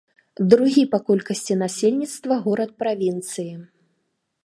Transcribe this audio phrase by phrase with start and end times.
[0.53, 3.51] Другі па колькасці насельніцтва горад правінцыі.